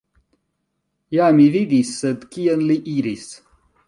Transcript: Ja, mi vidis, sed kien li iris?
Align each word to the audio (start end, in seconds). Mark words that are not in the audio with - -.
Ja, 1.17 1.27
mi 1.39 1.45
vidis, 1.55 1.91
sed 1.99 2.23
kien 2.37 2.65
li 2.71 2.79
iris? 2.95 3.29